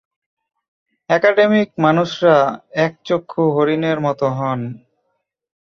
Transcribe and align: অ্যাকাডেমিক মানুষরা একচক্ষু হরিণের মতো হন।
অ্যাকাডেমিক 1.09 1.69
মানুষরা 1.77 2.37
একচক্ষু 2.79 3.41
হরিণের 3.55 3.97
মতো 3.99 4.25
হন। 4.37 4.59